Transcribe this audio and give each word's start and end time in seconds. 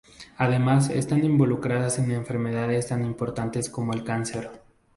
Además 0.37 0.89
están 0.89 1.23
involucradas 1.23 1.99
en 1.99 2.09
enfermedades 2.09 2.87
tan 2.87 3.05
importantes 3.05 3.69
como 3.69 3.93
el 3.93 4.03
cáncer. 4.03 4.49